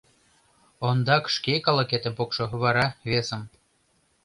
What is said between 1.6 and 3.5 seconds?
калыкетым пукшо, вара— весым.